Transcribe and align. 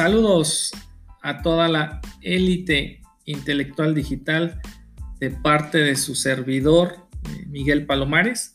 saludos 0.00 0.72
a 1.20 1.42
toda 1.42 1.68
la 1.68 2.00
élite 2.22 3.02
intelectual 3.26 3.94
digital 3.94 4.58
de 5.18 5.28
parte 5.28 5.76
de 5.76 5.94
su 5.94 6.14
servidor 6.14 7.06
eh, 7.28 7.44
Miguel 7.48 7.84
Palomares. 7.84 8.52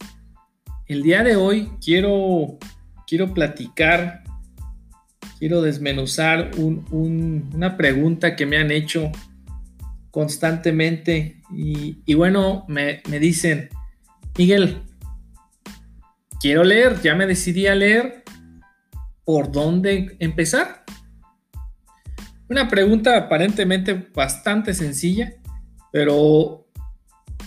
El 0.87 1.03
día 1.03 1.23
de 1.23 1.35
hoy 1.35 1.69
quiero, 1.79 2.57
quiero 3.05 3.31
platicar, 3.35 4.23
quiero 5.37 5.61
desmenuzar 5.61 6.49
una 6.57 7.77
pregunta 7.77 8.35
que 8.35 8.47
me 8.47 8.57
han 8.57 8.71
hecho 8.71 9.11
constantemente 10.09 11.43
y, 11.51 12.15
bueno, 12.15 12.65
me, 12.67 13.03
me 13.07 13.19
dicen, 13.19 13.69
Miguel, 14.35 14.81
quiero 16.41 16.63
leer, 16.63 16.99
ya 17.03 17.13
me 17.13 17.27
decidí 17.27 17.67
a 17.67 17.75
leer, 17.75 18.23
¿por 19.23 19.51
dónde 19.51 20.15
empezar? 20.17 20.84
Una 22.47 22.67
pregunta 22.67 23.17
aparentemente 23.17 24.09
bastante 24.13 24.73
sencilla, 24.73 25.33
pero 25.91 26.67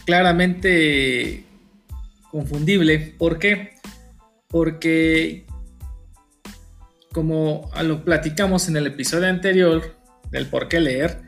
claramente 0.04 1.44
confundible. 2.30 2.98
¿Por 3.16 3.38
qué? 3.38 3.74
Porque 4.48 5.46
como 7.12 7.70
lo 7.82 8.04
platicamos 8.04 8.68
en 8.68 8.76
el 8.76 8.86
episodio 8.86 9.28
anterior 9.28 9.96
del 10.30 10.46
por 10.46 10.68
qué 10.68 10.80
leer, 10.80 11.20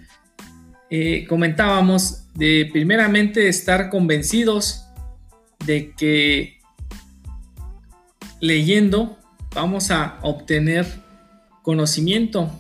eh, 0.91 1.27
comentábamos 1.29 2.25
de 2.35 2.69
primeramente 2.73 3.49
estar 3.49 3.91
convencidos 3.91 4.87
de 5.65 5.93
que 5.97 6.59
leyendo 8.41 9.19
vamos 9.55 9.91
a 9.91 10.19
obtener 10.23 10.87
conocimiento, 11.63 12.51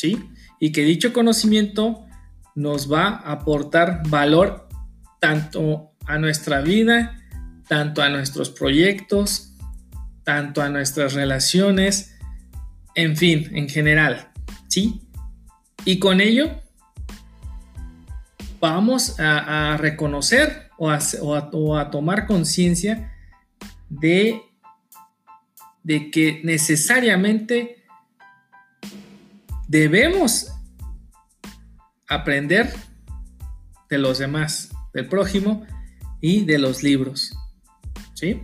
¿sí? 0.00 0.30
Y 0.58 0.72
que 0.72 0.82
dicho 0.82 1.12
conocimiento 1.12 2.06
nos 2.54 2.90
va 2.90 3.08
a 3.08 3.32
aportar 3.32 4.02
valor 4.08 4.68
tanto 5.20 5.92
a 6.06 6.18
nuestra 6.18 6.62
vida, 6.62 7.18
tanto 7.68 8.02
a 8.02 8.08
nuestros 8.08 8.48
proyectos, 8.48 9.54
tanto 10.24 10.62
a 10.62 10.70
nuestras 10.70 11.12
relaciones, 11.12 12.16
en 12.94 13.16
fin, 13.16 13.50
en 13.54 13.68
general, 13.68 14.32
¿sí? 14.68 15.02
Y 15.84 15.98
con 15.98 16.22
ello 16.22 16.62
vamos 18.58 19.20
a, 19.20 19.76
reconocer 19.78 20.70
o 20.78 20.90
a 20.90 21.90
tomar 21.90 22.26
conciencia 22.26 23.12
de 23.90 24.42
de 25.82 26.10
que 26.10 26.40
necesariamente 26.44 27.79
debemos 29.70 30.52
aprender 32.08 32.74
de 33.88 33.98
los 33.98 34.18
demás, 34.18 34.70
del 34.92 35.06
prójimo 35.06 35.64
y 36.20 36.44
de 36.44 36.58
los 36.58 36.82
libros. 36.82 37.32
¿Sí? 38.14 38.42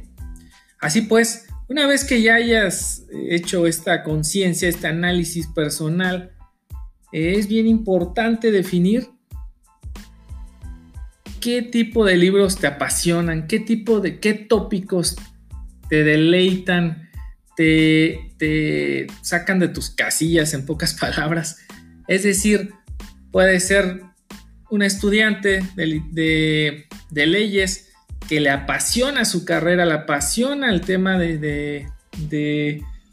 Así 0.81 1.03
pues, 1.03 1.49
una 1.69 1.89
vez 1.89 2.05
que 2.05 2.23
ya 2.23 2.37
hayas 2.37 3.07
hecho 3.29 3.67
esta 3.67 4.05
conciencia, 4.05 4.69
este 4.69 4.87
análisis 4.87 5.49
personal, 5.49 6.31
es 7.11 7.49
bien 7.49 7.67
importante 7.67 8.53
definir 8.53 9.09
qué 11.41 11.61
tipo 11.61 12.05
de 12.05 12.17
libros 12.17 12.57
te 12.57 12.69
apasionan, 12.69 13.49
qué 13.49 13.59
tipo 13.59 13.99
de, 13.99 14.21
qué 14.21 14.35
tópicos 14.35 15.17
te 15.89 16.05
deleitan, 16.05 17.06
te, 17.57 19.07
sacan 19.23 19.59
de 19.59 19.69
tus 19.69 19.91
casillas, 19.91 20.55
en 20.55 20.67
pocas 20.67 20.95
palabras. 21.01 21.59
Es 22.07 22.23
decir, 22.23 22.73
puede 23.33 23.59
ser 23.61 24.03
un 24.71 24.83
estudiante 24.83 25.63
de, 25.75 26.87
leyes 27.11 27.93
que 28.29 28.41
le 28.41 28.51
apasiona 28.51 29.25
su 29.25 29.45
carrera, 29.45 29.87
le 29.87 29.95
apasiona 29.95 30.71
el 30.71 30.83
tema 30.83 31.19
de, 31.19 31.87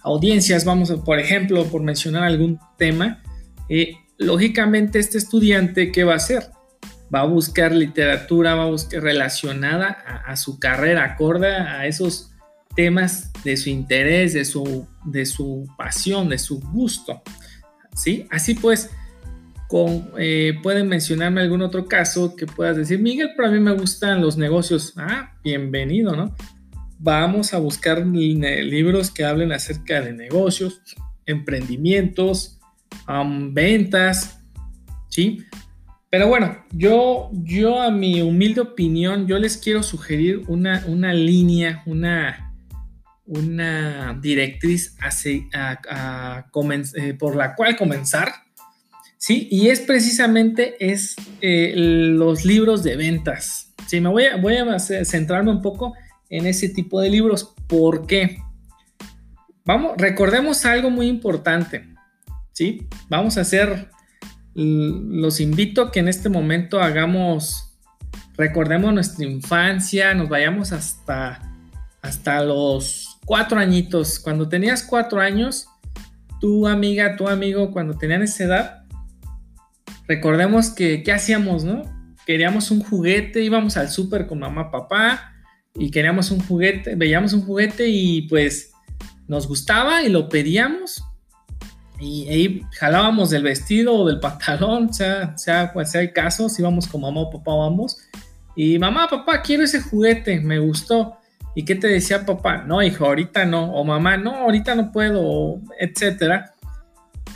audiencias, 0.01 0.65
vamos, 0.65 0.91
por 1.05 1.19
ejemplo, 1.19 1.65
por 1.65 1.81
mencionar 1.81 2.23
algún 2.23 2.59
tema, 2.77 3.23
eh, 3.69 3.95
lógicamente 4.17 4.99
este 4.99 5.17
estudiante, 5.17 5.91
¿qué 5.91 6.03
va 6.03 6.13
a 6.13 6.17
hacer? 6.17 6.49
Va 7.13 7.21
a 7.21 7.25
buscar 7.25 7.71
literatura, 7.71 8.55
va 8.55 8.63
a 8.63 8.69
buscar 8.69 9.01
relacionada 9.01 9.97
a, 10.05 10.31
a 10.31 10.35
su 10.35 10.59
carrera, 10.59 11.05
acorde 11.05 11.55
a 11.55 11.87
esos 11.87 12.32
temas 12.75 13.31
de 13.43 13.57
su 13.57 13.69
interés, 13.69 14.33
de 14.33 14.45
su, 14.45 14.87
de 15.05 15.25
su 15.25 15.67
pasión, 15.77 16.29
de 16.29 16.37
su 16.37 16.59
gusto. 16.59 17.21
¿sí? 17.95 18.27
Así 18.29 18.55
pues, 18.55 18.89
eh, 20.17 20.53
pueden 20.61 20.87
mencionarme 20.87 21.41
algún 21.41 21.61
otro 21.61 21.85
caso 21.87 22.35
que 22.35 22.45
puedas 22.45 22.77
decir, 22.77 22.99
Miguel, 22.99 23.31
pero 23.35 23.49
a 23.49 23.51
mí 23.51 23.59
me 23.59 23.73
gustan 23.73 24.21
los 24.21 24.37
negocios. 24.37 24.93
Ah, 24.97 25.33
bienvenido, 25.43 26.15
¿no? 26.15 26.35
Vamos 26.99 27.53
a 27.53 27.59
buscar 27.59 28.05
libros 28.05 29.11
que 29.11 29.25
hablen 29.25 29.51
acerca 29.51 29.99
de 29.99 30.13
negocios, 30.13 30.81
emprendimientos, 31.25 32.59
ventas, 33.51 34.39
¿sí? 35.09 35.43
Pero 36.09 36.27
bueno, 36.27 36.63
yo, 36.71 37.31
yo 37.33 37.81
a 37.81 37.89
mi 37.89 38.21
humilde 38.21 38.61
opinión, 38.61 39.25
yo 39.25 39.39
les 39.39 39.57
quiero 39.57 39.81
sugerir 39.81 40.43
una, 40.47 40.83
una 40.87 41.11
línea, 41.11 41.81
una, 41.87 42.52
una 43.25 44.17
directriz 44.21 44.95
eh, 45.25 47.13
por 47.17 47.35
la 47.35 47.55
cual 47.55 47.77
comenzar, 47.77 48.33
¿sí? 49.17 49.47
Y 49.49 49.69
es 49.69 49.79
precisamente 49.81 50.75
es, 50.79 51.15
eh, 51.41 51.73
los 51.75 52.45
libros 52.45 52.83
de 52.83 52.95
ventas. 52.97 53.73
Sí, 53.87 54.01
me 54.01 54.09
voy 54.09 54.25
a, 54.25 54.79
centrarme 54.79 55.51
un 55.51 55.61
poco 55.61 55.93
en 56.29 56.45
ese 56.45 56.69
tipo 56.69 56.99
de 56.99 57.09
libros. 57.09 57.53
¿Por 57.67 58.07
qué? 58.07 58.37
Vamos, 59.65 59.93
recordemos 59.97 60.65
algo 60.65 60.89
muy 60.89 61.07
importante, 61.07 61.87
¿sí? 62.51 62.87
Vamos 63.07 63.37
a 63.37 63.41
hacer, 63.41 63.89
los 64.53 65.39
invito 65.39 65.83
a 65.83 65.91
que 65.91 66.01
en 66.01 66.09
este 66.09 66.27
momento 66.27 66.81
hagamos, 66.81 67.77
recordemos 68.35 68.93
nuestra 68.93 69.25
infancia, 69.25 70.13
nos 70.13 70.27
vayamos 70.27 70.73
hasta, 70.73 71.39
hasta 72.01 72.43
los 72.43 73.12
cuatro 73.25 73.59
añitos. 73.59 74.19
Cuando 74.19 74.47
tenías 74.49 74.83
cuatro 74.83 75.19
años, 75.19 75.67
tu 76.39 76.67
amiga, 76.67 77.15
tu 77.15 77.27
amigo, 77.27 77.71
cuando 77.71 77.97
tenían 77.97 78.21
esa 78.21 78.43
edad, 78.43 78.83
recordemos 80.07 80.69
que, 80.69 81.03
¿qué 81.03 81.11
hacíamos, 81.11 81.63
no? 81.63 81.83
Queríamos 82.25 82.71
un 82.71 82.81
juguete, 82.83 83.41
íbamos 83.41 83.77
al 83.77 83.89
súper 83.89 84.27
con 84.27 84.39
mamá, 84.39 84.71
papá, 84.71 85.33
y 85.75 85.91
queríamos 85.91 86.31
un 86.31 86.39
juguete, 86.41 86.95
veíamos 86.95 87.33
un 87.33 87.41
juguete 87.45 87.87
y 87.87 88.23
pues 88.23 88.71
nos 89.27 89.47
gustaba 89.47 90.03
y 90.03 90.09
lo 90.09 90.29
pedíamos. 90.29 91.03
Y 91.99 92.27
ahí 92.27 92.61
jalábamos 92.77 93.29
del 93.29 93.43
vestido 93.43 93.95
o 93.95 94.07
del 94.07 94.19
pantalón, 94.19 94.93
sea, 94.93 95.37
sea 95.37 95.71
cual 95.71 95.87
sea 95.87 96.01
el 96.01 96.11
caso, 96.11 96.49
si 96.49 96.61
íbamos 96.61 96.87
con 96.87 97.01
mamá 97.01 97.21
o 97.21 97.29
papá, 97.29 97.55
vamos. 97.55 97.97
Y 98.55 98.77
mamá, 98.77 99.07
papá, 99.07 99.41
quiero 99.41 99.63
ese 99.63 99.81
juguete, 99.81 100.39
me 100.41 100.59
gustó. 100.59 101.17
¿Y 101.55 101.65
qué 101.65 101.75
te 101.75 101.87
decía 101.87 102.25
papá? 102.25 102.63
No, 102.63 102.81
hijo, 102.81 103.05
ahorita 103.05 103.45
no. 103.45 103.73
O 103.73 103.83
mamá, 103.83 104.17
no, 104.17 104.35
ahorita 104.35 104.75
no 104.75 104.91
puedo, 104.91 105.61
etcétera. 105.79 106.53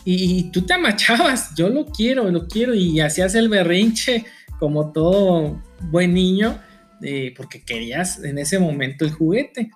Y, 0.04 0.52
tú 0.52 0.66
te 0.66 0.74
amachabas, 0.74 1.54
yo 1.56 1.70
lo 1.70 1.86
quiero, 1.86 2.32
lo 2.32 2.48
quiero. 2.48 2.74
Y 2.74 3.00
hacías 3.00 3.36
el 3.36 3.50
berrinche 3.50 4.26
como 4.60 4.92
todo 4.92 5.62
buen 5.82 6.14
niño, 6.14 6.58
eh, 7.02 7.34
porque 7.36 7.64
querías 7.64 8.24
en 8.24 8.40
ese 8.40 8.58
momento 8.58 9.06
el 9.06 9.12
juguete, 9.12 9.70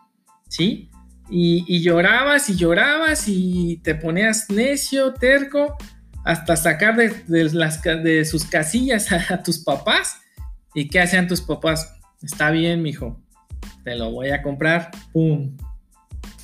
¿sí? 0.48 0.90
Y, 1.30 1.82
llorabas 1.82 2.50
y 2.50 2.56
llorabas 2.56 3.26
y 3.28 3.80
te 3.84 3.96
ponías 3.96 4.50
necio, 4.50 5.14
terco, 5.14 5.78
hasta 6.26 6.56
sacar 6.56 6.96
de, 6.98 8.26
sus 8.26 8.46
casillas 8.46 9.12
a, 9.12 9.26
a 9.34 9.44
tus 9.44 9.60
papás. 9.60 10.18
¿Y 10.74 10.88
qué 10.88 11.02
hacían 11.02 11.28
tus 11.28 11.42
papás? 11.42 11.94
Está 12.22 12.52
bien, 12.52 12.82
mijo, 12.82 13.21
te 13.84 13.96
lo 13.96 14.12
voy 14.12 14.30
a 14.30 14.42
comprar, 14.42 14.92
¡pum! 15.12 15.56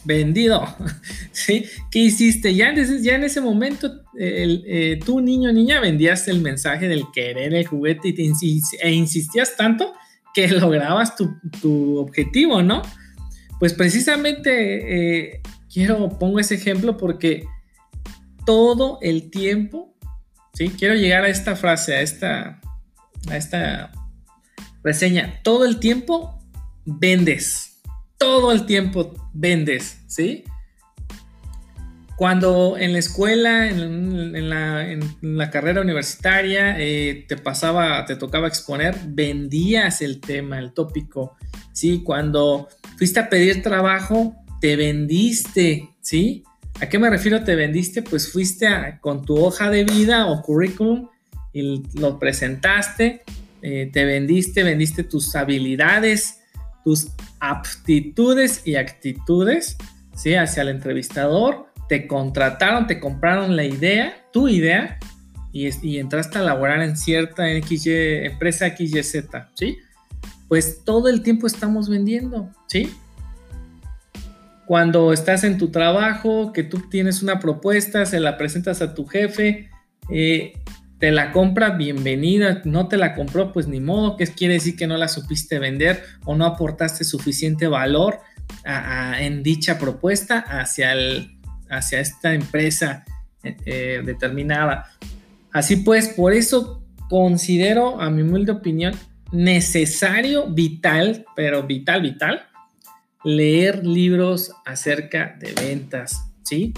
Vendido, 0.04 0.66
¿sí? 1.32 1.66
¿Qué 1.92 2.00
hiciste? 2.00 2.56
Ya 2.56 2.70
en, 2.70 3.24
ese 3.24 3.42
momento, 3.42 3.92
el, 4.18 4.64
eh, 4.66 5.00
tú 5.06 5.20
niño 5.20 5.52
niña 5.52 5.82
vendías 5.82 6.28
el 6.28 6.42
mensaje 6.42 6.88
del 6.88 7.04
querer 7.14 7.54
el 7.54 7.68
juguete 7.68 8.10
y 8.10 8.14
te 8.14 8.24
e 8.82 8.92
insistías 8.92 9.56
tanto 9.58 9.94
que 10.34 10.48
lograbas 10.60 11.16
tu, 11.16 11.98
objetivo, 11.98 12.62
¿no? 12.62 12.82
Pues 13.60 13.74
precisamente 13.74 15.32
eh, 15.34 15.42
quiero, 15.74 16.10
pongo 16.20 16.40
ese 16.40 16.56
ejemplo 16.56 16.96
porque 16.96 17.46
todo 18.46 19.00
el 19.02 19.30
tiempo, 19.30 19.96
¿sí? 20.54 20.70
Quiero 20.70 20.96
llegar 20.96 21.26
a 21.26 21.30
esta 21.30 21.56
frase, 21.56 21.96
a 21.96 22.02
esta, 22.02 22.62
a 23.30 23.36
esta 23.36 23.92
reseña, 24.84 25.42
todo 25.44 25.66
el 25.66 25.80
tiempo 25.80 26.37
vendes. 26.88 27.80
Todo 28.18 28.52
el 28.52 28.66
tiempo 28.66 29.14
vendes, 29.34 30.02
¿sí? 30.08 30.44
cuando 32.18 32.78
en 32.80 32.94
la 32.94 33.00
escuela, 33.00 33.70
en, 33.70 34.50
la, 34.50 35.52
carrera 35.52 35.82
universitaria, 35.82 36.76
eh, 36.80 37.26
te 37.28 37.38
pasaba, 37.38 38.04
te 38.06 38.16
tocaba 38.16 38.48
exponer, 38.48 38.98
vendías 39.10 40.02
el 40.02 40.20
tema, 40.20 40.58
el 40.58 40.74
tópico, 40.74 41.38
¿sí? 41.74 42.02
Cuando 42.04 42.70
fuiste 42.98 43.20
a 43.20 43.30
pedir 43.30 43.62
trabajo, 43.62 44.36
te 44.60 44.76
vendiste, 44.76 45.90
¿sí? 46.02 46.44
¿A 46.82 46.90
qué 46.90 46.98
me 46.98 47.12
refiero 47.12 47.44
te 47.44 47.56
vendiste? 47.56 48.02
Pues 48.02 48.32
fuiste 48.32 48.68
con 49.00 49.24
tu 49.24 49.38
hoja 49.38 49.70
de 49.70 49.84
vida 49.84 50.26
o 50.26 50.42
currículum 50.42 51.10
y 51.54 51.84
lo 52.00 52.18
presentaste, 52.18 53.22
eh, 53.62 53.92
te 53.94 54.06
vendiste, 54.06 54.64
vendiste 54.64 55.04
tus 55.04 55.36
habilidades, 55.36 56.40
tus 56.88 57.10
aptitudes 57.42 58.62
y 58.66 58.78
actitudes. 58.78 59.76
Hacia 60.14 60.62
el 60.62 60.70
entrevistador 60.70 61.66
te 61.90 62.08
contrataron, 62.08 62.88
te 62.88 63.02
compraron 63.02 63.58
la 63.58 63.66
idea, 63.66 64.26
tu 64.32 64.48
idea, 64.48 64.98
y, 65.52 65.98
entraste 65.98 66.38
a 66.38 66.44
laborar 66.44 66.82
en 66.82 66.96
cierta 66.96 67.44
XY, 67.44 68.26
empresa 68.26 68.70
XYZ, 68.70 69.26
¿sí? 69.56 69.80
Pues 70.48 70.86
todo 70.86 71.10
el 71.10 71.24
tiempo 71.24 71.46
estamos 71.46 71.90
vendiendo, 71.90 72.50
¿sí? 72.68 72.90
Cuando 74.66 75.12
estás 75.12 75.44
en 75.44 75.58
tu 75.58 75.72
trabajo, 75.72 76.54
que 76.54 76.64
tú 76.64 76.88
tienes 76.90 77.22
una 77.22 77.42
propuesta, 77.42 78.06
se 78.06 78.22
la 78.22 78.38
presentas 78.38 78.82
a 78.82 78.94
tu 78.94 79.06
jefe, 79.06 79.70
eh, 80.10 80.54
te 81.00 81.12
la 81.12 81.32
compra, 81.32 81.72
bienvenida, 81.72 82.62
no 82.66 82.88
te 82.88 82.98
la 82.98 83.14
compró, 83.14 83.54
pues 83.54 83.68
ni 83.68 83.80
modo, 83.80 84.18
que 84.18 84.26
quiere 84.28 84.56
decir 84.56 84.76
que 84.76 84.88
no 84.88 84.98
la 84.98 85.08
supiste 85.08 85.60
vender 85.60 86.04
o 86.26 86.36
no 86.36 86.46
aportaste 86.46 87.04
suficiente 87.04 87.68
valor 87.68 88.20
en 89.20 89.44
dicha 89.44 89.78
propuesta 89.78 90.40
hacia 90.40 90.94
el, 90.94 91.38
hacia 91.70 92.00
esta 92.00 92.34
empresa 92.34 93.06
eh, 93.44 93.58
eh, 93.66 94.02
determinada. 94.04 94.92
Así 95.52 95.78
pues, 95.78 96.10
por 96.10 96.34
eso 96.34 96.84
considero, 97.10 98.02
a 98.02 98.10
mi 98.10 98.24
humilde 98.24 98.54
opinión, 98.54 98.94
necesario, 99.32 100.48
vital, 100.48 101.26
pero 101.36 101.64
vital, 101.64 102.02
vital, 102.02 102.48
leer 103.24 103.86
libros 103.86 104.52
acerca 104.66 105.36
de 105.40 105.54
ventas, 105.54 106.32
¿sí? 106.44 106.74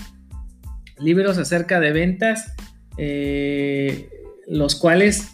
Libros 0.98 1.38
acerca 1.38 1.80
de 1.80 1.92
ventas, 1.92 2.54
eh, 3.00 4.10
los 4.48 4.75
cuales, 4.75 5.30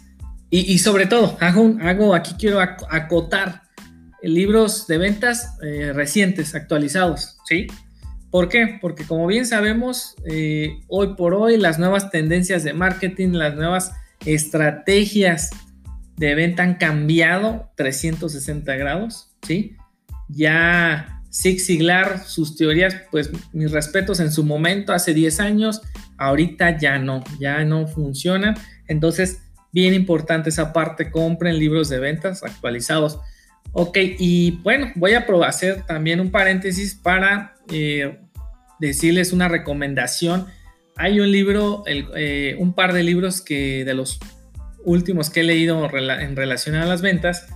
y, 0.50 0.78
sobre 0.78 1.06
todo, 1.06 1.36
hago, 1.40 1.76
hago, 1.82 2.14
aquí 2.14 2.34
quiero 2.38 2.60
acotar 2.60 3.62
libros 4.22 4.86
de 4.86 4.98
ventas 4.98 5.58
recientes, 5.92 6.54
actualizados, 6.54 7.36
¿sí? 7.46 7.66
¿Por 8.36 8.50
qué? 8.50 8.78
Porque 8.82 9.04
como 9.04 9.26
bien 9.26 9.46
sabemos, 9.46 10.14
eh, 10.26 10.80
hoy 10.88 11.14
por 11.14 11.32
hoy 11.32 11.56
las 11.56 11.78
nuevas 11.78 12.10
tendencias 12.10 12.64
de 12.64 12.74
marketing, 12.74 13.30
las 13.30 13.54
nuevas 13.54 13.92
estrategias 14.26 15.52
de 16.16 16.34
venta 16.34 16.62
han 16.62 16.74
cambiado 16.74 17.70
360 17.76 18.76
grados, 18.76 19.30
¿sí? 19.40 19.76
Ya 20.28 21.15
Zig 21.36 21.60
Ziglar, 21.60 22.24
sus 22.26 22.56
teorías, 22.56 22.96
pues 23.10 23.30
mis 23.52 23.70
respetos 23.70 24.20
en 24.20 24.32
su 24.32 24.42
momento, 24.42 24.94
hace 24.94 25.12
10 25.12 25.40
años, 25.40 25.82
ahorita 26.16 26.78
ya 26.78 26.98
no, 26.98 27.22
ya 27.38 27.62
no 27.64 27.86
funcionan. 27.86 28.54
Entonces, 28.88 29.42
bien 29.70 29.92
importante 29.92 30.48
esa 30.48 30.72
parte, 30.72 31.10
compren 31.10 31.58
libros 31.58 31.90
de 31.90 31.98
ventas 31.98 32.42
actualizados. 32.42 33.20
Ok, 33.72 33.98
y 34.18 34.52
bueno, 34.62 34.92
voy 34.94 35.12
a 35.12 35.26
hacer 35.46 35.82
también 35.82 36.20
un 36.20 36.30
paréntesis 36.30 36.94
para 36.94 37.54
eh, 37.70 38.18
decirles 38.80 39.34
una 39.34 39.48
recomendación. 39.48 40.46
Hay 40.96 41.20
un 41.20 41.30
libro, 41.30 41.84
eh, 41.86 42.56
un 42.58 42.72
par 42.72 42.94
de 42.94 43.02
libros 43.02 43.42
que 43.42 43.84
de 43.84 43.92
los 43.92 44.18
últimos 44.86 45.28
que 45.28 45.40
he 45.40 45.44
leído 45.44 45.84
en 45.84 46.36
relación 46.36 46.76
a 46.76 46.86
las 46.86 47.02
ventas, 47.02 47.46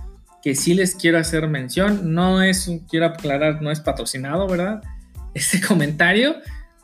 que 0.43 0.55
sí 0.55 0.73
les 0.73 0.95
quiero 0.95 1.17
hacer 1.17 1.47
mención. 1.47 2.13
No 2.13 2.41
es, 2.41 2.69
quiero 2.89 3.07
aclarar, 3.07 3.61
no 3.61 3.71
es 3.71 3.79
patrocinado, 3.79 4.47
¿verdad? 4.47 4.81
Este 5.33 5.61
comentario, 5.61 6.35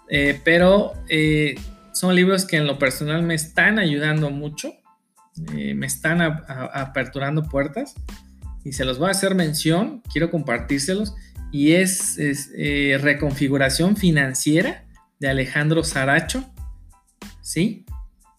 eh, 0.10 0.40
pero 0.46 0.94
eh, 1.10 1.56
son 1.92 2.16
libros 2.16 2.46
que 2.46 2.56
en 2.56 2.66
lo 2.66 2.80
personal 2.80 3.22
me 3.24 3.34
están 3.34 3.78
ayudando 3.78 4.30
mucho, 4.30 4.72
me 5.54 5.86
están 5.86 6.22
aperturando 6.22 7.44
puertas 7.44 7.94
y 8.64 8.74
se 8.74 8.86
los 8.86 9.00
voy 9.00 9.10
a 9.10 9.12
hacer 9.12 9.36
mención, 9.36 10.02
quiero 10.12 10.32
compartírselos 10.32 11.14
y 11.52 11.74
es, 11.74 12.18
eh, 12.20 12.98
Reconfiguración 13.02 13.96
Financiera 13.96 14.86
de 15.20 15.30
Alejandro 15.30 15.84
Saracho. 15.84 16.44
¿Sí? 17.42 17.86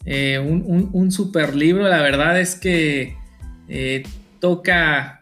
Eh, 0.04 0.38
un, 0.38 1.10
super 1.12 1.54
libro, 1.54 1.88
la 1.88 2.02
verdad 2.02 2.38
es 2.38 2.54
que 2.54 3.16
eh, 3.68 4.02
toca 4.40 5.20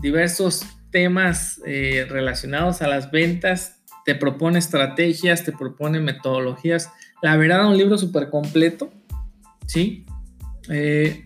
diversos 0.00 0.64
temas 0.90 1.60
relacionados 1.64 2.82
a 2.82 2.88
las 2.88 3.10
ventas, 3.10 3.82
te 4.04 4.14
propone 4.14 4.58
estrategias, 4.58 5.44
te 5.44 5.52
propone 5.52 5.98
metodologías. 5.98 6.90
La 7.22 7.36
verdad, 7.36 7.66
un 7.68 7.76
libro 7.76 7.98
súper 7.98 8.30
completo, 8.30 8.92
¿sí? 9.66 10.06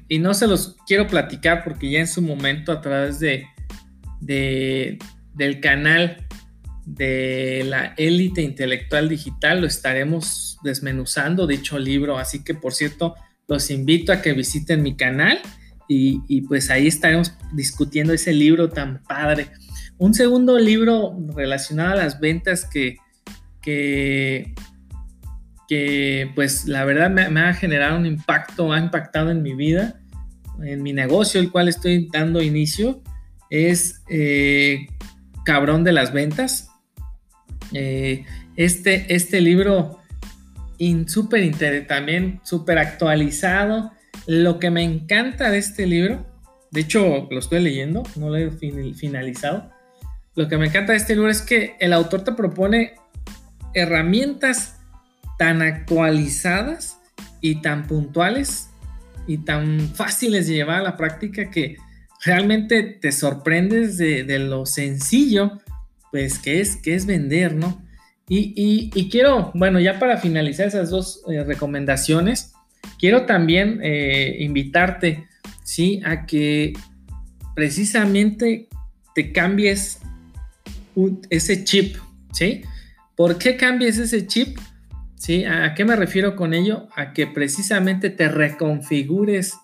y 0.08 0.18
no 0.18 0.34
se 0.34 0.46
los 0.46 0.76
quiero 0.86 1.06
platicar 1.06 1.62
porque 1.62 1.90
ya 1.90 2.00
en 2.00 2.08
su 2.08 2.22
momento 2.22 2.72
a 2.72 2.80
través 2.80 3.20
de, 3.20 3.46
del 4.20 5.60
canal 5.60 6.26
de 6.84 7.64
la 7.66 7.94
élite 7.96 8.42
intelectual 8.42 9.08
digital 9.08 9.60
lo 9.60 9.66
estaremos 9.66 10.58
desmenuzando 10.64 11.46
dicho 11.46 11.78
libro 11.78 12.18
así 12.18 12.42
que 12.42 12.54
por 12.54 12.72
cierto 12.72 13.14
los 13.46 13.70
invito 13.70 14.10
a 14.10 14.22
que 14.22 14.32
visiten 14.32 14.82
mi 14.82 14.96
canal 14.96 15.38
y, 15.88 16.42
pues 16.42 16.70
ahí 16.70 16.86
estaremos 16.86 17.34
discutiendo 17.52 18.12
ese 18.12 18.32
libro 18.32 18.68
tan 18.68 19.02
padre 19.04 19.48
un 19.96 20.12
segundo 20.12 20.58
libro 20.58 21.16
relacionado 21.34 21.92
a 21.92 21.96
las 21.96 22.20
ventas 22.20 22.66
que 22.66 22.98
que, 25.68 26.30
pues 26.34 26.66
la 26.66 26.84
verdad 26.84 27.10
me, 27.10 27.40
ha 27.40 27.52
generado 27.52 27.98
un 27.98 28.06
impacto 28.06 28.72
ha 28.72 28.78
impactado 28.78 29.30
en 29.30 29.42
mi 29.42 29.54
vida 29.54 30.00
en 30.62 30.82
mi 30.82 30.92
negocio 30.92 31.40
el 31.40 31.50
cual 31.50 31.68
estoy 31.68 32.08
dando 32.12 32.42
inicio 32.42 33.02
es 33.50 34.02
eh, 34.08 34.86
cabrón 35.44 35.84
de 35.84 35.92
las 35.92 36.12
ventas. 36.12 36.68
Eh, 37.72 38.24
este, 38.56 39.14
este 39.14 39.40
libro 39.40 40.00
súper 41.06 41.86
también 41.86 42.40
súper 42.44 42.78
actualizado. 42.78 43.92
Lo 44.28 44.58
que 44.58 44.70
me 44.70 44.82
encanta 44.82 45.50
de 45.50 45.56
este 45.56 45.86
libro, 45.86 46.26
de 46.70 46.82
hecho 46.82 47.26
lo 47.30 47.38
estoy 47.38 47.60
leyendo, 47.60 48.02
no 48.14 48.28
lo 48.28 48.36
he 48.36 48.50
finalizado. 48.50 49.70
Lo 50.34 50.48
que 50.48 50.58
me 50.58 50.66
encanta 50.66 50.92
de 50.92 50.98
este 50.98 51.14
libro 51.14 51.30
es 51.30 51.40
que 51.40 51.76
el 51.80 51.94
autor 51.94 52.24
te 52.24 52.32
propone 52.32 52.96
herramientas 53.72 54.80
tan 55.38 55.62
actualizadas 55.62 56.98
y 57.40 57.62
tan 57.62 57.86
puntuales 57.86 58.68
y 59.26 59.38
tan 59.38 59.94
fáciles 59.94 60.46
de 60.46 60.56
llevar 60.56 60.80
a 60.80 60.82
la 60.82 60.96
práctica 60.98 61.48
que 61.48 61.78
realmente 62.22 62.82
te 62.82 63.12
sorprendes 63.12 63.96
de, 63.96 64.38
lo 64.40 64.66
sencillo, 64.66 65.52
pues, 66.10 66.38
que 66.38 66.60
es, 66.60 66.76
que 66.76 66.94
es 66.94 67.06
vender, 67.06 67.54
¿no? 67.54 67.82
Y, 68.28 69.08
quiero, 69.10 69.52
bueno, 69.54 69.80
ya 69.80 69.98
para 69.98 70.18
finalizar 70.18 70.66
esas 70.66 70.90
dos 70.90 71.22
eh, 71.30 71.44
recomendaciones, 71.44 72.52
quiero 72.98 73.26
también 73.26 73.80
eh, 73.82 74.36
invitarte, 74.40 75.26
¿sí? 75.64 76.00
A 76.04 76.26
que 76.26 76.72
precisamente 77.54 78.68
te 79.14 79.32
cambies 79.32 80.00
ese 81.30 81.64
chip, 81.64 81.96
¿sí? 82.32 82.62
¿Por 83.16 83.38
qué 83.38 83.56
cambies 83.56 83.98
ese 83.98 84.26
chip? 84.26 84.58
¿Sí? 85.16 85.44
¿A 85.44 85.74
qué 85.74 85.84
me 85.84 85.96
refiero 85.96 86.36
con 86.36 86.54
ello? 86.54 86.88
A 86.94 87.12
que 87.12 87.26
precisamente 87.26 88.08
te 88.08 88.28
reconfigures 88.28 89.54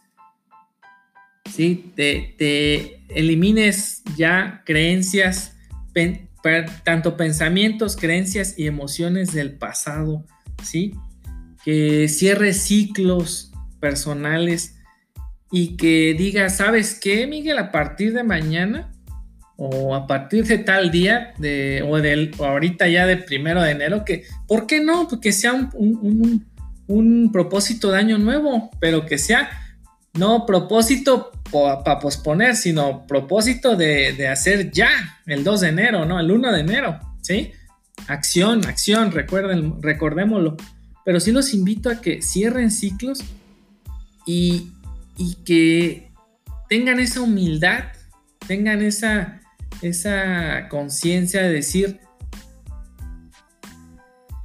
¿sí? 1.50 1.92
Te, 1.94 3.04
elimines 3.08 4.02
ya 4.16 4.62
creencias, 4.64 5.56
tanto 6.84 7.16
pensamientos, 7.16 7.96
creencias 7.96 8.58
y 8.58 8.66
emociones 8.66 9.32
del 9.32 9.56
pasado, 9.56 10.24
¿sí? 10.62 10.94
Que 11.64 12.08
cierres 12.08 12.62
ciclos 12.62 13.52
personales 13.80 14.76
y 15.50 15.76
que 15.76 16.14
digas, 16.16 16.58
¿sabes 16.58 16.98
qué, 17.00 17.26
Miguel? 17.26 17.58
A 17.58 17.72
partir 17.72 18.12
de 18.12 18.22
mañana 18.22 18.92
o 19.56 19.94
a 19.94 20.06
partir 20.06 20.44
de 20.46 20.58
tal 20.58 20.90
día 20.90 21.32
de, 21.38 21.84
o, 21.86 22.00
del, 22.00 22.34
ahorita 22.38 22.88
ya 22.88 23.06
de 23.06 23.16
primero 23.16 23.62
de 23.62 23.70
enero, 23.70 24.04
que, 24.04 24.24
¿por 24.48 24.66
qué 24.66 24.80
no? 24.80 25.06
Porque 25.08 25.32
sea 25.32 25.52
un, 25.52 26.44
un 26.86 27.32
propósito 27.32 27.90
de 27.90 27.98
año 27.98 28.18
nuevo, 28.18 28.70
pero 28.80 29.06
que 29.06 29.16
sea 29.16 29.48
no 30.14 30.46
propósito 30.46 31.32
para 31.50 31.98
posponer, 31.98 32.56
sino 32.56 33.06
propósito 33.06 33.76
de, 33.76 34.28
hacer 34.28 34.70
ya 34.70 34.88
el 35.26 35.44
2 35.44 35.60
de 35.60 35.68
enero, 35.68 36.04
¿no? 36.04 36.18
El 36.18 36.30
1 36.30 36.52
de 36.52 36.60
enero, 36.60 37.00
¿sí? 37.20 37.52
acción, 38.08 38.66
acción, 38.66 39.12
recuerden, 39.12 39.80
recordémoslo. 39.82 40.56
Pero 41.04 41.20
sí 41.20 41.32
los 41.32 41.52
invito 41.54 41.90
a 41.90 42.00
que 42.00 42.22
cierren 42.22 42.70
ciclos 42.70 43.22
y, 44.26 44.70
y 45.16 45.36
que 45.44 46.10
tengan 46.68 47.00
esa 47.00 47.20
humildad, 47.20 47.84
tengan 48.46 48.82
esa, 48.82 49.40
esa 49.82 50.68
conciencia 50.68 51.42
de 51.42 51.52
decir, 51.52 52.00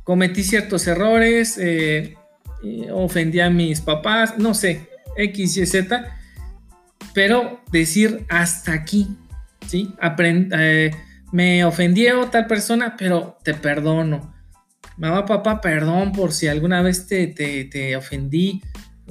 cometí 0.03 0.43
ciertos 0.43 0.87
errores, 0.87 1.57
eh, 1.59 2.15
ofendí 2.91 3.39
a 3.39 3.49
mis 3.49 3.81
papás, 3.81 4.37
no 4.37 4.53
sé, 4.53 4.89
X, 5.15 5.57
Y, 5.57 5.65
Z, 5.65 6.17
pero 7.13 7.61
decir 7.71 8.25
hasta 8.29 8.73
aquí, 8.73 9.07
¿sí? 9.67 9.93
Eh, 10.01 10.91
me 11.31 11.63
ofendió 11.63 12.25
tal 12.29 12.47
persona, 12.47 12.95
pero 12.97 13.37
te 13.43 13.53
perdono. 13.53 14.33
Mamá, 14.99 15.25
papá, 15.25 15.61
perdón 15.61 16.11
por 16.11 16.33
si 16.33 16.47
alguna 16.47 16.81
vez 16.81 17.07
te, 17.07 17.27
te, 17.27 17.95
ofendí, 17.95 18.61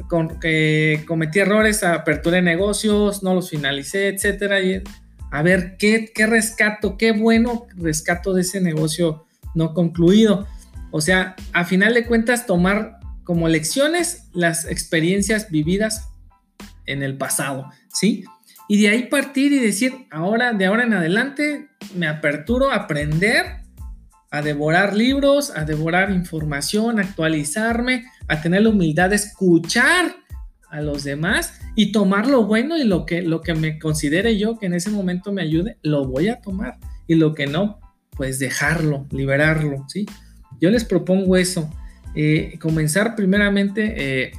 con, 0.07 0.39
que 0.39 1.03
cometí 1.07 1.39
errores, 1.39 1.83
apertura 1.83 2.37
de 2.37 2.43
negocios, 2.43 3.23
no 3.23 3.35
los 3.35 3.49
finalicé, 3.49 4.09
etcétera. 4.09 4.61
Y, 4.61 4.83
a 5.31 5.43
ver, 5.43 5.77
¿qué, 5.79 6.13
¿qué 6.15 6.27
rescato? 6.27 6.99
¿Qué 6.99 7.13
bueno 7.13 7.67
rescato 7.75 8.35
de 8.35 8.43
ese 8.43 8.61
negocio 8.61 9.25
no 9.55 9.73
concluido? 9.73 10.47
O 10.91 11.01
sea, 11.01 11.37
a 11.55 11.65
final 11.65 11.95
de 11.95 12.05
cuentas, 12.05 12.45
tomar 12.45 12.99
como 13.25 13.49
lecciones 13.49 14.29
las 14.35 14.67
experiencias 14.67 15.51
vividas 15.51 16.11
en 16.85 17.03
el 17.03 17.17
pasado, 17.17 17.71
¿sí? 17.93 18.25
Y 18.69 18.83
de 18.83 18.91
ahí 18.91 19.05
partir 19.05 19.53
y 19.53 19.59
decir, 19.59 20.07
ahora, 20.11 20.53
de 20.53 20.67
ahora 20.67 20.85
en 20.85 20.93
adelante, 20.93 21.69
me 21.95 22.07
aperturo 22.07 22.71
a 22.71 22.77
aprender, 22.77 23.63
a 24.31 24.43
devorar 24.43 24.95
libros, 24.95 25.51
a 25.55 25.65
devorar 25.65 26.11
información, 26.11 26.99
a 26.99 27.03
actualizarme, 27.03 28.05
a 28.27 28.41
tener 28.41 28.63
la 28.63 28.71
humildad 28.71 29.11
de 29.11 29.17
escuchar 29.17 30.15
a 30.71 30.83
los 30.83 31.05
demás 31.05 31.61
y 31.75 31.93
tomar 31.93 32.27
lo 32.27 32.45
bueno 32.45 32.77
y 32.77 32.85
lo 32.85 33.07
que, 33.07 33.23
lo 33.23 33.41
que 33.41 33.55
me 33.55 33.79
considere 33.79 34.37
yo 34.37 34.59
que 34.59 34.67
en 34.67 34.75
ese 34.75 34.91
momento 34.91 35.33
me 35.33 35.43
ayude, 35.43 35.79
lo 35.83 36.07
voy 36.07 36.29
a 36.29 36.41
tomar. 36.41 36.79
Y 37.07 37.15
lo 37.15 37.35
que 37.35 37.47
no, 37.47 37.81
pues 38.11 38.39
dejarlo, 38.39 39.07
liberarlo, 39.11 39.87
¿sí? 39.89 40.05
Yo 40.61 40.71
les 40.71 40.85
propongo 40.85 41.37
eso, 41.37 41.71
eh, 42.15 42.59
comenzar 42.61 43.17
primeramente 43.17 43.95
eh, 43.97 44.33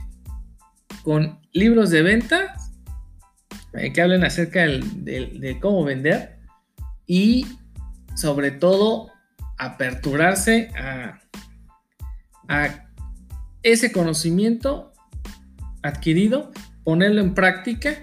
con 1.02 1.40
libros 1.52 1.90
de 1.90 2.04
venta 2.04 2.56
eh, 3.74 3.92
que 3.92 4.02
hablen 4.02 4.24
acerca 4.24 4.66
de 4.66 5.58
cómo 5.60 5.84
vender 5.84 6.38
y 7.08 7.48
sobre 8.16 8.52
todo 8.52 9.12
aperturarse 9.60 10.72
a, 10.76 11.20
ese 13.62 13.92
conocimiento 13.92 14.92
adquirido, 15.84 16.52
ponerlo 16.84 17.22
en 17.22 17.36
práctica 17.36 17.94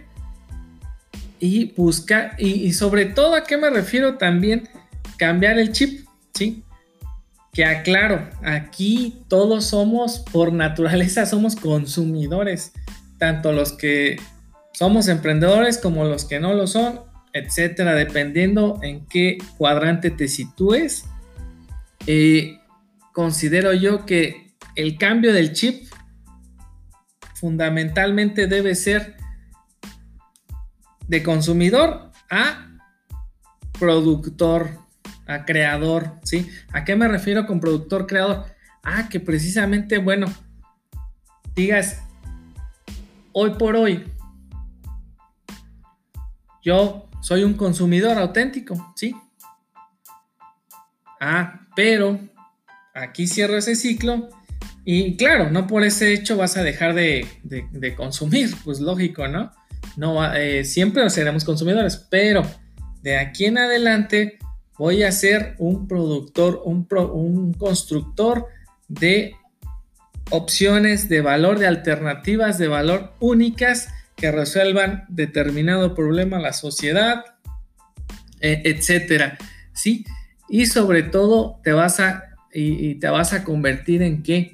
y 1.40 1.72
buscar, 1.72 2.36
y, 2.38 2.72
sobre 2.72 3.06
todo 3.06 3.34
a 3.34 3.42
qué 3.42 3.56
me 3.56 3.70
refiero 3.70 4.18
también, 4.18 4.68
cambiar 5.16 5.58
el 5.58 5.72
chip, 5.72 6.06
¿sí? 6.34 6.62
Que 7.52 7.64
aclaro, 7.64 8.28
aquí 8.44 9.22
todos 9.26 9.64
somos, 9.64 10.20
por 10.20 10.52
naturaleza, 10.52 11.26
somos 11.26 11.56
consumidores 11.56 12.72
tanto 13.18 13.52
los 13.52 13.72
que 13.72 14.20
somos 14.72 15.08
emprendedores 15.08 15.78
como 15.78 16.04
los 16.04 16.24
que 16.24 16.40
no 16.40 16.54
lo 16.54 16.66
son, 16.66 17.00
etcétera, 17.32 17.94
dependiendo 17.94 18.78
en 18.82 19.06
qué 19.06 19.38
cuadrante 19.56 20.10
te 20.10 20.28
sitúes. 20.28 21.04
Eh, 22.06 22.60
considero 23.12 23.72
yo 23.72 24.06
que 24.06 24.54
el 24.74 24.98
cambio 24.98 25.32
del 25.32 25.52
chip 25.52 25.88
fundamentalmente 27.34 28.46
debe 28.46 28.74
ser 28.74 29.16
de 31.08 31.22
consumidor 31.22 32.10
a 32.30 32.78
productor, 33.78 34.78
a 35.26 35.44
creador, 35.44 36.14
¿sí? 36.24 36.48
¿A 36.72 36.84
qué 36.84 36.96
me 36.96 37.08
refiero 37.08 37.46
con 37.46 37.60
productor 37.60 38.06
creador? 38.06 38.46
Ah, 38.82 39.08
que 39.08 39.20
precisamente, 39.20 39.98
bueno, 39.98 40.26
digas, 41.54 42.02
hoy 43.32 43.50
por 43.58 43.76
hoy, 43.76 44.04
yo 46.62 47.08
soy 47.20 47.44
un 47.44 47.54
consumidor 47.54 48.18
auténtico, 48.18 48.92
¿sí? 48.96 49.14
Ah, 51.20 51.66
pero 51.74 52.18
aquí 52.94 53.26
cierro 53.26 53.56
ese 53.56 53.76
ciclo 53.76 54.28
y 54.84 55.16
claro, 55.16 55.50
no 55.50 55.66
por 55.66 55.82
ese 55.82 56.12
hecho 56.12 56.36
vas 56.36 56.56
a 56.56 56.62
dejar 56.62 56.94
de, 56.94 57.26
consumir, 57.96 58.54
pues 58.64 58.78
lógico, 58.78 59.26
¿no? 59.26 59.50
No, 59.96 60.32
eh, 60.32 60.64
siempre 60.64 61.08
seremos 61.10 61.44
consumidores, 61.44 62.06
pero 62.08 62.42
de 63.02 63.18
aquí 63.18 63.46
en 63.46 63.58
adelante 63.58 64.38
voy 64.78 65.02
a 65.02 65.10
ser 65.10 65.56
un 65.58 65.88
productor, 65.88 66.62
un, 66.64 66.86
un 67.12 67.52
constructor 67.54 68.46
de 68.88 69.34
opciones 70.30 71.08
de 71.08 71.20
valor, 71.20 71.58
de 71.58 71.66
alternativas 71.66 72.58
de 72.58 72.68
valor 72.68 73.12
únicas 73.20 73.88
que 74.16 74.30
resuelvan 74.30 75.04
determinado 75.08 75.94
problema 75.94 76.38
a 76.38 76.40
la 76.40 76.52
sociedad, 76.52 77.24
e, 78.40 78.62
etcétera, 78.64 79.36
¿sí? 79.72 80.04
Y 80.48 80.66
sobre 80.66 81.02
todo 81.02 81.60
te 81.62 81.72
vas 81.72 82.00
a 82.00 82.22
y, 82.56 82.94
te 82.96 83.08
vas 83.08 83.32
a 83.32 83.44
convertir 83.44 84.02
en 84.02 84.22
qué? 84.22 84.52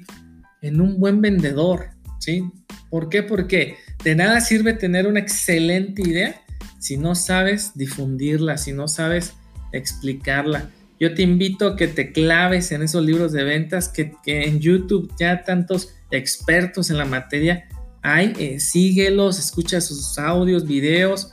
En 0.61 0.81
un 0.81 0.99
buen 0.99 1.21
vendedor, 1.21 1.89
¿sí? 2.19 2.43
¿Por 2.89 3.09
qué? 3.09 3.23
Porque 3.23 3.77
de 4.03 4.15
nada 4.15 4.41
sirve 4.41 4.73
tener 4.73 5.07
una 5.07 5.19
excelente 5.19 6.01
idea 6.01 6.41
si 6.79 6.97
no 6.97 7.15
sabes 7.15 7.71
difundirla, 7.75 8.57
si 8.57 8.73
no 8.73 8.87
sabes 8.87 9.33
explicarla. 9.71 10.69
Yo 10.99 11.13
te 11.13 11.21
invito 11.21 11.67
a 11.67 11.75
que 11.75 11.87
te 11.87 12.11
claves 12.11 12.71
en 12.71 12.81
esos 12.81 13.03
libros 13.03 13.31
de 13.31 13.43
ventas, 13.43 13.89
que, 13.89 14.13
en 14.25 14.59
YouTube 14.59 15.11
ya 15.17 15.43
tantos 15.43 15.95
expertos 16.11 16.89
en 16.89 16.97
la 16.97 17.05
materia 17.05 17.67
hay, 18.01 18.33
eh, 18.37 18.59
síguelos, 18.59 19.39
escucha 19.39 19.79
sus 19.79 20.17
audios, 20.19 20.67
videos, 20.67 21.31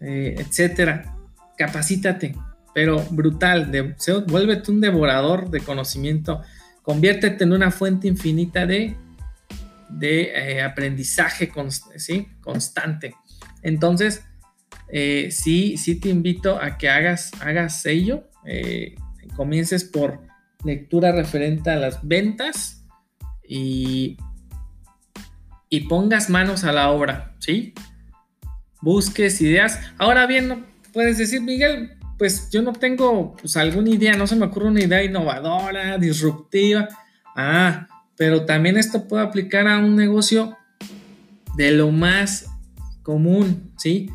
eh, 0.00 0.36
etcétera. 0.38 1.16
Capacítate, 1.58 2.36
pero 2.74 3.02
brutal, 3.10 3.70
de, 3.70 3.94
vuélvete 4.26 4.70
un 4.70 4.80
devorador 4.80 5.50
de 5.50 5.60
conocimiento, 5.60 6.42
conviértete 6.82 7.44
en 7.44 7.52
una 7.52 7.70
fuente 7.70 8.08
infinita 8.08 8.66
de, 8.66 8.96
de 9.88 10.22
eh, 10.22 10.62
aprendizaje 10.62 11.48
constante. 12.40 13.14
Entonces, 13.62 14.24
sí, 15.30 15.76
sí 15.76 15.94
te 16.00 16.08
invito 16.08 16.60
a 16.60 16.76
que 16.76 16.88
hagas, 16.90 17.30
hagas 17.40 17.86
ello 17.86 18.28
comiences 19.34 19.84
por 19.84 20.20
lectura 20.64 21.12
referente 21.12 21.70
a 21.70 21.76
las 21.76 22.06
ventas 22.06 22.84
y, 23.46 24.16
y 25.68 25.80
pongas 25.80 26.30
manos 26.30 26.64
a 26.64 26.72
la 26.72 26.90
obra, 26.90 27.34
¿sí? 27.38 27.74
Busques 28.80 29.40
ideas. 29.40 29.80
Ahora 29.98 30.26
bien, 30.26 30.64
puedes 30.92 31.18
decir, 31.18 31.40
Miguel, 31.42 31.96
pues 32.18 32.50
yo 32.50 32.62
no 32.62 32.72
tengo 32.72 33.36
pues, 33.36 33.56
alguna 33.56 33.90
idea, 33.90 34.16
no 34.16 34.26
se 34.26 34.36
me 34.36 34.46
ocurre 34.46 34.68
una 34.68 34.82
idea 34.82 35.02
innovadora, 35.02 35.98
disruptiva. 35.98 36.88
Ah, 37.36 37.86
pero 38.16 38.44
también 38.44 38.76
esto 38.76 39.08
puede 39.08 39.24
aplicar 39.24 39.66
a 39.66 39.78
un 39.78 39.96
negocio 39.96 40.56
de 41.56 41.72
lo 41.72 41.90
más 41.90 42.46
común, 43.02 43.72
¿sí? 43.76 44.10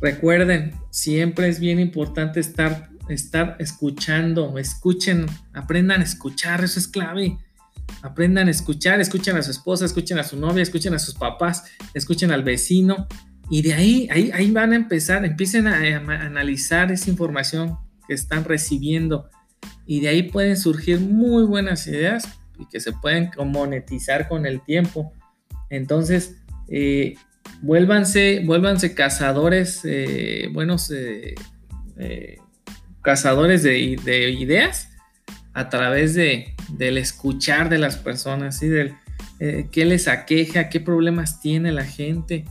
Recuerden, 0.00 0.74
siempre 0.90 1.48
es 1.48 1.58
bien 1.58 1.80
importante 1.80 2.40
estar 2.40 2.88
estar 3.08 3.56
escuchando, 3.58 4.58
escuchen, 4.58 5.26
aprendan 5.52 6.00
a 6.00 6.04
escuchar, 6.04 6.62
eso 6.62 6.78
es 6.78 6.88
clave. 6.88 7.38
Aprendan 8.02 8.48
a 8.48 8.50
escuchar, 8.50 9.00
escuchen 9.00 9.36
a 9.36 9.42
su 9.42 9.50
esposa, 9.50 9.86
escuchen 9.86 10.18
a 10.18 10.24
su 10.24 10.38
novia, 10.38 10.62
escuchen 10.62 10.94
a 10.94 10.98
sus 10.98 11.14
papás, 11.14 11.64
escuchen 11.94 12.30
al 12.30 12.44
vecino 12.44 13.08
y 13.50 13.62
de 13.62 13.74
ahí, 13.74 14.08
ahí, 14.10 14.30
ahí 14.32 14.50
van 14.50 14.72
a 14.72 14.76
empezar, 14.76 15.24
empiecen 15.24 15.66
a, 15.66 15.76
analizar 16.24 16.92
esa 16.92 17.10
información 17.10 17.78
que 18.06 18.14
están 18.14 18.44
recibiendo 18.44 19.28
y 19.86 20.00
de 20.00 20.08
ahí 20.08 20.22
pueden 20.24 20.56
surgir 20.56 21.00
muy 21.00 21.44
buenas 21.44 21.86
ideas 21.86 22.28
y 22.58 22.66
que 22.66 22.80
se 22.80 22.92
pueden 22.92 23.30
monetizar 23.46 24.28
con 24.28 24.46
el 24.46 24.60
tiempo. 24.60 25.12
Entonces, 25.70 26.36
eh, 26.68 27.14
vuélvanse, 27.62 28.94
cazadores, 28.94 29.80
eh, 29.84 30.48
buenos 30.52 30.90
eh, 30.90 31.34
cazadores 33.02 33.62
de, 33.62 34.30
ideas 34.30 34.90
a 35.54 35.68
través 35.68 36.14
de, 36.14 36.54
del 36.76 36.98
escuchar 36.98 37.68
de 37.68 37.78
las 37.78 37.96
personas, 37.96 38.58
¿sí? 38.58 38.68
Del, 38.68 38.94
eh, 39.40 39.68
qué 39.70 39.84
les 39.84 40.08
aqueja, 40.08 40.68
qué 40.68 40.80
problemas 40.80 41.40
tiene 41.40 41.70
la 41.72 41.84
gente. 41.84 42.44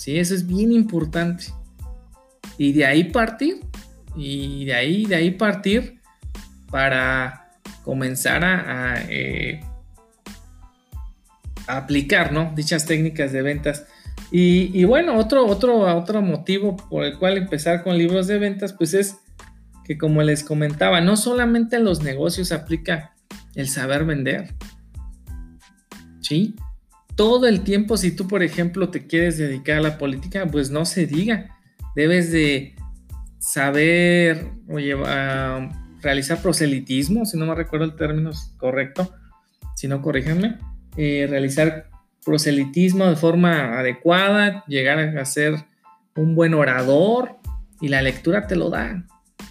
Sí, 0.00 0.18
eso 0.18 0.34
es 0.34 0.46
bien 0.46 0.72
importante. 0.72 1.44
Y 2.56 2.72
de 2.72 2.86
ahí 2.86 3.04
partir, 3.04 3.60
y 4.16 4.64
de 4.64 4.72
ahí, 4.72 5.04
de 5.04 5.14
ahí 5.14 5.30
partir 5.32 6.00
para 6.70 7.50
comenzar 7.84 8.42
a, 8.42 8.94
eh, 9.10 9.60
aplicar 11.66 12.32
¿no? 12.32 12.50
dichas 12.56 12.86
técnicas 12.86 13.30
de 13.32 13.42
ventas. 13.42 13.86
Y, 14.30 14.84
bueno, 14.84 15.18
otro, 15.18 15.44
otro, 15.44 15.80
otro 15.94 16.22
motivo 16.22 16.78
por 16.78 17.04
el 17.04 17.18
cual 17.18 17.36
empezar 17.36 17.82
con 17.82 17.98
libros 17.98 18.26
de 18.26 18.38
ventas, 18.38 18.72
pues 18.72 18.94
es 18.94 19.18
que 19.84 19.98
como 19.98 20.22
les 20.22 20.42
comentaba, 20.42 21.02
no 21.02 21.18
solamente 21.18 21.76
en 21.76 21.84
los 21.84 22.02
negocios 22.02 22.52
aplica 22.52 23.12
el 23.54 23.68
saber 23.68 24.06
vender. 24.06 24.54
¿Sí? 26.20 26.54
Todo 27.20 27.46
el 27.46 27.60
tiempo, 27.60 27.98
si 27.98 28.12
tú, 28.12 28.26
por 28.26 28.42
ejemplo, 28.42 28.88
te 28.88 29.06
quieres 29.06 29.36
dedicar 29.36 29.76
a 29.76 29.82
la 29.82 29.98
política, 29.98 30.46
pues 30.50 30.70
no 30.70 30.86
se 30.86 31.04
diga. 31.04 31.54
Debes 31.94 32.32
de 32.32 32.74
saber 33.38 34.46
oye, 34.68 34.96
realizar 36.00 36.40
proselitismo, 36.40 37.26
si 37.26 37.36
no 37.36 37.44
me 37.44 37.54
recuerdo 37.54 37.84
el 37.84 37.94
término 37.94 38.30
correcto, 38.56 39.12
si 39.76 39.86
no, 39.86 40.00
corríjanme, 40.00 40.56
eh, 40.96 41.26
realizar 41.28 41.90
proselitismo 42.24 43.04
de 43.04 43.16
forma 43.16 43.78
adecuada, 43.78 44.64
llegar 44.66 44.98
a 45.18 45.24
ser 45.26 45.56
un 46.16 46.34
buen 46.34 46.54
orador 46.54 47.36
y 47.82 47.88
la 47.88 48.00
lectura 48.00 48.46
te 48.46 48.56
lo 48.56 48.70
da. 48.70 49.04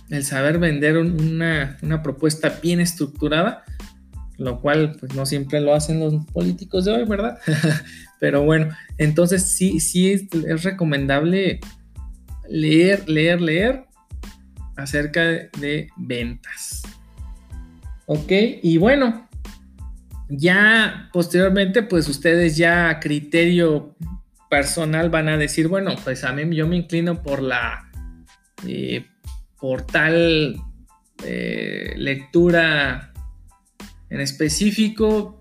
El 0.09 0.23
saber 0.23 0.57
vender 0.57 0.97
una, 0.97 1.77
propuesta 2.01 2.57
bien 2.63 2.79
estructurada, 2.79 3.63
lo 4.39 4.61
cual 4.61 4.95
pues 4.99 5.13
no 5.13 5.25
siempre 5.25 5.59
lo 5.59 5.75
hacen 5.75 5.99
los 5.99 6.25
políticos 6.27 6.85
de 6.85 6.93
hoy, 6.93 7.05
¿verdad? 7.05 7.37
Pero 8.19 8.43
bueno, 8.43 8.73
entonces 8.97 9.43
sí, 9.43 9.79
sí 9.79 10.11
es 10.11 10.63
recomendable 10.63 11.59
leer, 12.47 13.07
leer, 13.07 13.41
leer 13.41 13.85
acerca 14.77 15.21
de 15.21 15.89
ventas. 15.97 16.83
Ok, 18.05 18.31
y 18.63 18.77
bueno, 18.77 19.29
ya 20.29 21.09
posteriormente, 21.11 21.83
pues 21.83 22.07
ustedes 22.07 22.55
ya 22.55 22.89
a 22.89 22.99
criterio 22.99 23.95
personal 24.49 25.09
van 25.09 25.27
a 25.27 25.37
decir, 25.37 25.67
bueno, 25.67 25.95
pues 26.03 26.23
a 26.23 26.31
mí 26.31 26.55
yo 26.55 26.65
me 26.65 26.77
inclino 26.77 27.21
por 27.21 27.41
la, 27.41 27.89
eh, 28.65 29.05
por 29.59 29.81
tal 29.83 30.55
eh, 31.23 31.93
lectura 31.97 33.08
en 34.09 34.21
específico, 34.21 35.39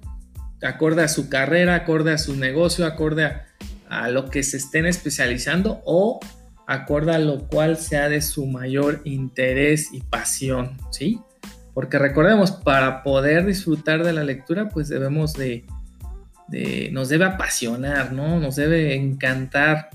acorde 0.63 1.03
a 1.03 1.09
su 1.09 1.29
carrera, 1.29 1.75
acorde 1.75 2.13
a 2.13 2.19
su 2.19 2.37
negocio, 2.37 2.87
acorde 2.87 3.31
a, 3.89 4.09
lo 4.09 4.29
que 4.29 4.43
se 4.43 4.59
estén 4.59 4.87
especializando 4.87 5.81
o 5.85 6.21
acorde 6.67 7.15
a 7.15 7.19
lo 7.19 7.49
cual 7.49 7.79
sea 7.79 8.09
de 8.09 8.21
su 8.21 8.47
mayor 8.47 9.01
interés 9.05 9.89
y 9.93 10.01
pasión, 10.01 10.77
¿sí? 10.91 11.21
Porque 11.73 11.99
recordemos, 11.99 12.51
para 12.51 13.03
poder 13.03 13.47
disfrutar 13.47 14.05
de 14.05 14.13
la 14.13 14.25
lectura, 14.25 14.69
pues 14.69 14.89
debemos 14.89 15.35
de, 15.35 15.65
nos 16.93 17.09
debe 17.09 17.25
apasionar, 17.25 18.13
¿no? 18.13 18.41
Nos 18.41 18.57
debe 18.57 18.95
encantar 18.95 19.89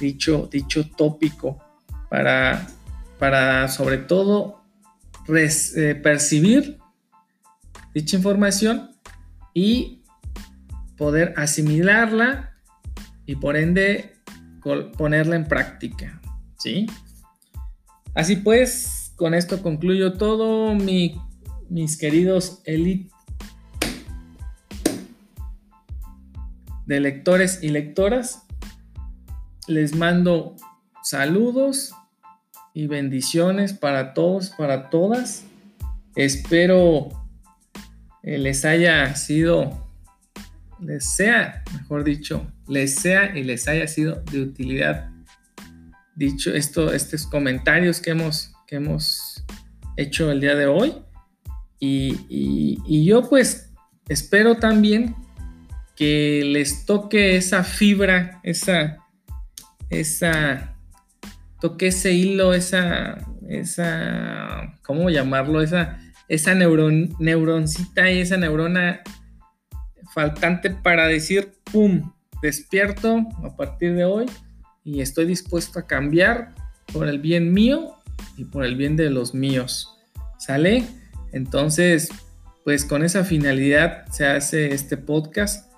dicho, 0.00 0.48
dicho 0.50 0.90
tópico 0.90 1.58
para, 2.10 2.66
para 3.18 3.68
sobre 3.68 3.98
todo 3.98 4.62
eh, 5.28 6.00
percibir 6.02 6.78
dicha 7.94 8.16
información 8.16 8.90
y 9.54 10.02
poder 10.96 11.32
asimilarla 11.36 12.54
y 13.24 13.36
por 13.36 13.56
ende 13.56 14.16
ponerla 14.98 15.36
en 15.36 15.44
práctica, 15.44 16.20
¿sí? 16.58 16.86
Así 18.14 18.36
pues, 18.36 19.12
con 19.16 19.34
esto 19.34 19.62
concluyo 19.62 20.14
todo, 20.14 20.74
mis 20.74 21.96
queridos 21.98 22.60
elite 22.64 23.10
de 26.86 27.00
lectores 27.00 27.60
y 27.62 27.68
lectoras. 27.68 28.42
Les 29.66 29.94
mando 29.94 30.56
saludos 31.02 31.94
y 32.74 32.86
bendiciones 32.86 33.72
para 33.72 34.14
todos, 34.14 34.50
para 34.50 34.90
todas. 34.90 35.44
Espero 36.16 37.08
les 38.24 38.64
haya 38.64 39.14
sido 39.14 39.84
les 40.80 41.14
sea, 41.14 41.62
mejor 41.72 42.04
dicho, 42.04 42.46
les 42.68 42.94
sea 42.94 43.36
y 43.36 43.42
les 43.42 43.68
haya 43.68 43.86
sido 43.86 44.22
de 44.30 44.42
utilidad. 44.42 45.10
Dicho 46.14 46.52
esto, 46.54 46.92
estos 46.92 47.26
comentarios 47.26 48.00
que 48.00 48.10
hemos, 48.10 48.52
que 48.66 48.76
hemos 48.76 49.44
hecho 49.96 50.30
el 50.30 50.40
día 50.40 50.54
de 50.54 50.66
hoy. 50.66 50.94
Y, 51.80 53.04
yo 53.04 53.28
pues 53.28 53.70
espero 54.08 54.56
también 54.56 55.14
que 55.96 56.42
les 56.44 56.86
toque 56.86 57.36
esa 57.36 57.62
fibra, 57.62 58.40
esa, 58.42 58.98
esa, 59.90 60.76
toque 61.60 61.88
ese 61.88 62.12
hilo, 62.12 62.54
esa, 62.54 63.18
esa, 63.48 64.74
¿cómo 64.82 65.10
llamarlo? 65.10 65.60
Esa, 65.60 66.00
esa 66.28 66.54
neuron, 66.54 67.14
neuroncita 67.18 68.10
y 68.10 68.20
esa 68.20 68.36
neurona 68.36 69.02
faltante 70.14 70.70
para 70.70 71.06
decir, 71.06 71.54
¡pum!, 71.70 72.12
despierto 72.42 73.26
a 73.42 73.56
partir 73.56 73.94
de 73.94 74.04
hoy 74.04 74.26
y 74.84 75.00
estoy 75.00 75.24
dispuesto 75.26 75.78
a 75.78 75.86
cambiar 75.86 76.54
por 76.92 77.08
el 77.08 77.18
bien 77.18 77.52
mío 77.52 77.96
y 78.36 78.44
por 78.44 78.64
el 78.64 78.76
bien 78.76 78.96
de 78.96 79.10
los 79.10 79.34
míos. 79.34 79.98
¿Sale? 80.38 80.84
Entonces, 81.32 82.10
pues 82.64 82.84
con 82.84 83.02
esa 83.02 83.24
finalidad 83.24 84.06
se 84.12 84.26
hace 84.26 84.74
este 84.74 84.96
podcast 84.96 85.72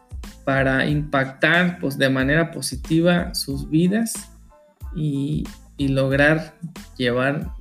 para 0.44 0.86
impactar 0.86 1.78
pues, 1.78 1.98
de 1.98 2.10
manera 2.10 2.50
positiva 2.50 3.34
sus 3.34 3.70
vidas 3.70 4.14
y, 4.94 5.44
y 5.76 5.88
lograr 5.88 6.54
llevar 6.96 7.52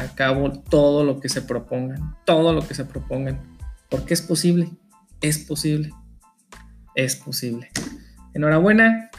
a 0.00 0.14
cabo 0.14 0.50
todo 0.52 1.04
lo 1.04 1.20
que 1.20 1.28
se 1.28 1.42
propongan, 1.42 2.16
todo 2.24 2.52
lo 2.52 2.66
que 2.66 2.74
se 2.74 2.84
propongan, 2.84 3.40
porque 3.88 4.14
es 4.14 4.22
posible, 4.22 4.70
es 5.20 5.38
posible 5.38 5.90
es 6.94 7.16
posible. 7.16 7.70
Enhorabuena, 8.34 9.10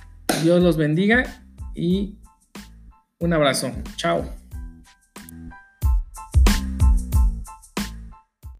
Dios 0.43 0.61
los 0.61 0.77
bendiga 0.77 1.43
y 1.75 2.17
un 3.19 3.33
abrazo. 3.33 3.71
Chao. 3.95 4.40